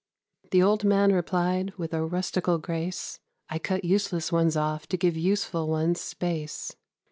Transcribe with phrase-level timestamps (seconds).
[0.49, 3.19] The old man replied, with a rustical grace,
[3.51, 6.75] "I cut useless ones off to give useful ones space."